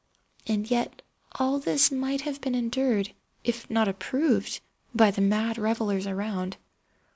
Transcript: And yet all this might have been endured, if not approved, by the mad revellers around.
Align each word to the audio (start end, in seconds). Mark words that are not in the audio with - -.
And 0.47 0.67
yet 0.71 1.03
all 1.35 1.59
this 1.59 1.91
might 1.91 2.21
have 2.21 2.41
been 2.41 2.55
endured, 2.55 3.13
if 3.43 3.69
not 3.69 3.87
approved, 3.87 4.59
by 4.95 5.11
the 5.11 5.21
mad 5.21 5.59
revellers 5.59 6.07
around. 6.07 6.57